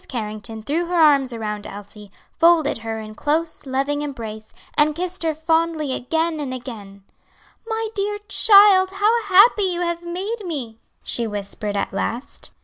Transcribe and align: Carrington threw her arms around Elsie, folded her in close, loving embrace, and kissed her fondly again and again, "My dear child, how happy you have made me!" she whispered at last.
Carrington 0.07 0.63
threw 0.63 0.87
her 0.87 0.95
arms 0.99 1.31
around 1.31 1.67
Elsie, 1.67 2.09
folded 2.39 2.79
her 2.79 2.99
in 2.99 3.13
close, 3.13 3.67
loving 3.67 4.01
embrace, 4.01 4.51
and 4.73 4.95
kissed 4.95 5.21
her 5.21 5.35
fondly 5.35 5.93
again 5.93 6.39
and 6.39 6.55
again, 6.55 7.03
"My 7.67 7.89
dear 7.93 8.17
child, 8.27 8.89
how 8.93 9.21
happy 9.25 9.61
you 9.61 9.81
have 9.81 10.01
made 10.01 10.43
me!" 10.43 10.79
she 11.03 11.27
whispered 11.27 11.77
at 11.77 11.93
last. 11.93 12.49